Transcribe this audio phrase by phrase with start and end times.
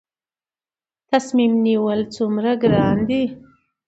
[1.09, 3.23] تصمیم نیول څومره ګران دي؟